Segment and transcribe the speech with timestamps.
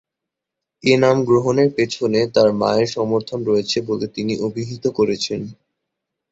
[0.83, 5.41] এ নাম গ্রহণের পেছনে তার মায়ের সমর্থন রয়েছে বলে তিনি অভিহিত করেছেন।